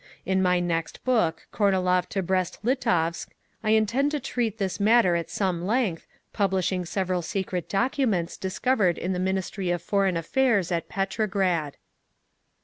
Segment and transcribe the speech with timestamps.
[0.25, 3.27] In my next book, "Kornilov to Brest Litovsk,"
[3.63, 9.13] I intend to treat this matter at some length, publishing several secret documents discovered in
[9.13, 11.77] the Ministry of Foreign Affairs at Petrograd.